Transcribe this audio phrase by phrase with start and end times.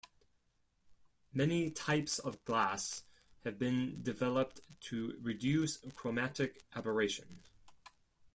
[1.31, 3.03] Many types of glass
[3.43, 7.43] have been developed to reduce chromatic aberration.